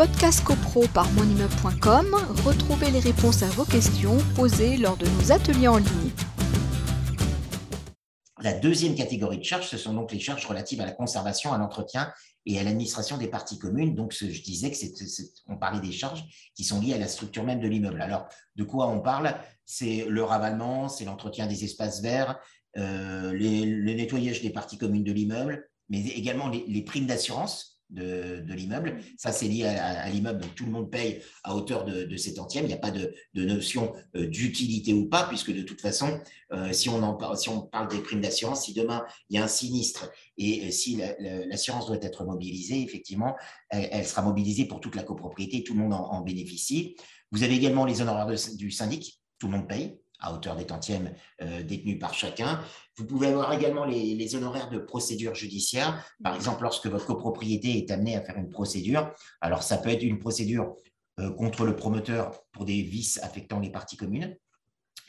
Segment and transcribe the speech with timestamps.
[0.00, 5.68] Podcast CoPro par monimmeuble.com, retrouvez les réponses à vos questions posées lors de nos ateliers
[5.68, 6.10] en ligne.
[8.40, 11.58] La deuxième catégorie de charges, ce sont donc les charges relatives à la conservation, à
[11.58, 12.10] l'entretien
[12.46, 13.94] et à l'administration des parties communes.
[13.94, 14.76] Donc, je disais que
[15.48, 16.24] on parlait des charges
[16.54, 18.00] qui sont liées à la structure même de l'immeuble.
[18.00, 18.26] Alors,
[18.56, 19.36] de quoi on parle?
[19.66, 22.40] C'est le ravalement, c'est l'entretien des espaces verts,
[22.78, 28.98] euh, le nettoyage des parties communes de l'immeuble, mais également les primes d'assurance de, l'immeuble.
[29.16, 32.64] Ça, c'est lié à, l'immeuble, donc tout le monde paye à hauteur de, de tantièmes.
[32.64, 36.20] Il n'y a pas de, notion euh, d'utilité ou pas, puisque de toute façon,
[36.52, 40.10] euh, si, on en, parle des primes d'assurance, si demain il y a un sinistre
[40.38, 41.00] et euh, si
[41.48, 43.36] l'assurance doit être mobilisée, effectivement,
[43.70, 46.96] elle, sera mobilisée pour toute la copropriété, tout le monde en, bénéficie.
[47.32, 51.12] Vous avez également les honoraires du syndic, tout le monde paye à hauteur des tantièmes
[51.64, 52.60] détenus par chacun.
[52.96, 56.04] Vous pouvez avoir également les, honoraires de procédure judiciaire.
[56.22, 60.02] Par exemple, lorsque votre copropriété est amenée à faire une procédure, alors ça peut être
[60.02, 60.76] une procédure
[61.20, 64.36] euh, contre le promoteur pour des vices affectant les parties communes.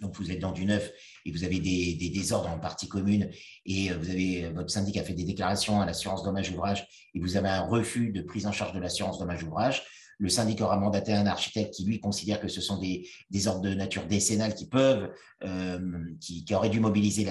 [0.00, 0.90] Donc, vous êtes dans du neuf
[1.24, 3.30] et vous avez des, désordres en partie commune
[3.66, 7.36] et euh, avez, votre syndic a fait des déclarations à l'assurance dommage ouvrage et vous
[7.36, 9.82] avez un refus de prise en charge de l'assurance dommage ouvrage
[10.18, 13.72] le syndic aura mandaté un architecte qui, lui, considère que ce sont des, ordres de
[13.74, 15.10] nature décennale qui peuvent,
[15.44, 15.78] euh,
[16.20, 17.24] qui, auraient dû mobiliser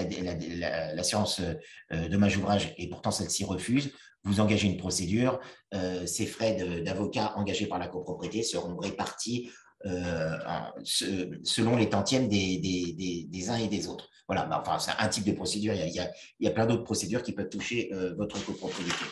[0.94, 3.92] l'assurance la, euh, dommage ouvrage et pourtant celle-ci refuse.
[4.24, 5.38] Vous engagez une procédure.
[5.74, 9.50] Euh, ces frais d'avocat engagés par la copropriété seront répartis
[9.84, 14.08] selon les tantièmes des, uns et des autres.
[14.26, 15.74] Voilà, enfin, c'est un type de procédure.
[15.74, 19.04] Il y a, il y a plein d'autres procédures qui peuvent toucher votre copropriété.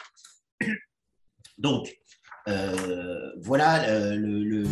[1.59, 1.97] Donc,
[2.49, 4.65] euh, voilà euh, le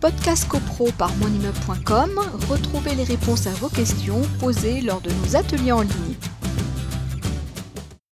[0.00, 5.72] Podcast CoPro par monimmeuble.com, retrouvez les réponses à vos questions posées lors de nos ateliers
[5.72, 6.09] en ligne.